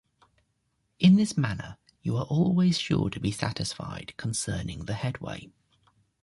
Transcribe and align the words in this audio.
In 0.97 1.15
this 1.15 1.37
manner, 1.37 1.77
you 2.01 2.17
are 2.17 2.25
always 2.25 2.79
sure 2.79 3.11
to 3.11 3.19
be 3.19 3.29
satisfied 3.31 4.15
concerning 4.17 4.85
the 4.85 4.95
headway. 4.95 5.51